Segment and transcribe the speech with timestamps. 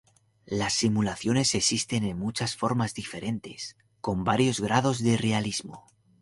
[0.47, 5.91] Las simulaciones existen en muchas formas diferentes, con varios grados de realismo.